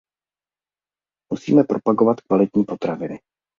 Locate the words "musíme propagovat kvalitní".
1.31-2.63